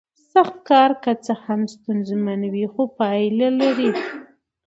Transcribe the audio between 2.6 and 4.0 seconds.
خو پایله لري